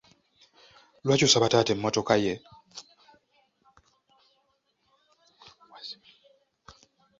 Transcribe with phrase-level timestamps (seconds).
[1.05, 2.33] Lwaki osaba taata emmotoka ye?